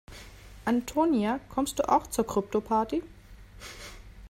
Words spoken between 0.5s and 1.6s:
Antonia,